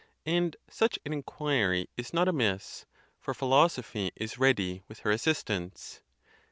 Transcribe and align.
And 0.25 0.55
such 0.67 0.97
an 1.05 1.13
inquiry 1.13 1.87
is 1.95 2.11
not 2.11 2.27
amiss, 2.27 2.87
for 3.19 3.35
philosophy 3.35 4.11
is 4.15 4.39
ready 4.39 4.81
with 4.87 5.01
her 5.01 5.11
as 5.11 5.21
sistance. 5.21 5.99